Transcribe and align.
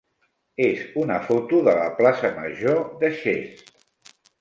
és 0.67 0.79
una 1.01 1.19
foto 1.27 1.61
de 1.69 1.77
la 1.81 1.85
plaça 2.01 2.35
major 2.41 2.83
de 3.05 3.15
Xest. 3.23 3.75